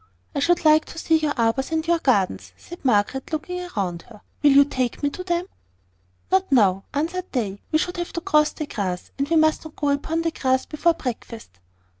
[0.33, 4.21] "I should like to see your arbours and your gardens," said Margaret, looking round her.
[4.41, 5.45] "Will you take me to them?"
[6.31, 9.75] "Not now," answered they; "we should have to cross the grass, and we must not
[9.75, 11.59] go upon the grass before breakfast."